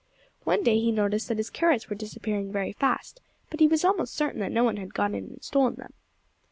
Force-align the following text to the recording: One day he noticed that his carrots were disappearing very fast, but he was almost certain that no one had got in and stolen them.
One 0.45 0.63
day 0.63 0.79
he 0.79 0.91
noticed 0.91 1.27
that 1.27 1.37
his 1.37 1.51
carrots 1.51 1.87
were 1.87 1.95
disappearing 1.95 2.51
very 2.51 2.73
fast, 2.73 3.21
but 3.51 3.59
he 3.59 3.67
was 3.67 3.85
almost 3.85 4.15
certain 4.15 4.39
that 4.39 4.51
no 4.51 4.63
one 4.63 4.77
had 4.77 4.95
got 4.95 5.11
in 5.13 5.25
and 5.25 5.43
stolen 5.43 5.75
them. 5.75 5.93